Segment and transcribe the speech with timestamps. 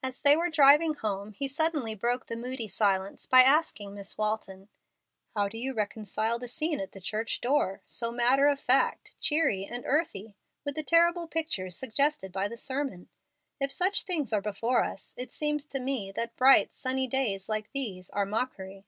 [0.00, 4.68] As they were driving home, he suddenly broke the moody silence by asking Miss Walton,
[5.34, 9.64] "How do you reconcile the scene at the church door, so matter of fact, cheery,
[9.64, 13.08] and earthly, with the terrible pictures suggested by the sermon?
[13.58, 17.72] If such things are before us, it seems to me that bright, sunny days like
[17.72, 18.84] these are mockery."